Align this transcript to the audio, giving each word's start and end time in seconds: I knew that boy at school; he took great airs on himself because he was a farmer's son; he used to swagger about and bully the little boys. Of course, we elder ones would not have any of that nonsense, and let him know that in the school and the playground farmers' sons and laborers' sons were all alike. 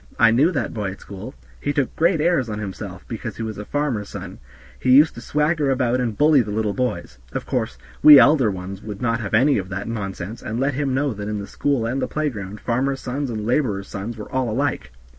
I 0.17 0.31
knew 0.31 0.51
that 0.53 0.73
boy 0.73 0.89
at 0.93 0.99
school; 0.99 1.35
he 1.59 1.73
took 1.73 1.95
great 1.95 2.19
airs 2.19 2.49
on 2.49 2.57
himself 2.57 3.05
because 3.07 3.37
he 3.37 3.43
was 3.43 3.59
a 3.59 3.65
farmer's 3.65 4.09
son; 4.09 4.39
he 4.79 4.89
used 4.89 5.13
to 5.13 5.21
swagger 5.21 5.69
about 5.69 6.01
and 6.01 6.17
bully 6.17 6.41
the 6.41 6.49
little 6.49 6.73
boys. 6.73 7.19
Of 7.33 7.45
course, 7.45 7.77
we 8.01 8.17
elder 8.17 8.49
ones 8.49 8.81
would 8.81 8.99
not 8.99 9.19
have 9.19 9.35
any 9.35 9.59
of 9.59 9.69
that 9.69 9.87
nonsense, 9.87 10.41
and 10.41 10.59
let 10.59 10.73
him 10.73 10.95
know 10.95 11.13
that 11.13 11.27
in 11.29 11.37
the 11.37 11.45
school 11.45 11.85
and 11.85 12.01
the 12.01 12.07
playground 12.07 12.59
farmers' 12.61 12.99
sons 13.01 13.29
and 13.29 13.45
laborers' 13.45 13.89
sons 13.89 14.17
were 14.17 14.31
all 14.31 14.49
alike. 14.49 14.89